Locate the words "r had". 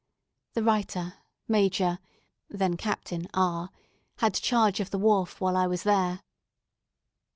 3.35-4.33